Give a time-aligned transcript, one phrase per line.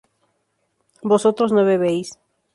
[1.03, 2.17] vosotros no bebéis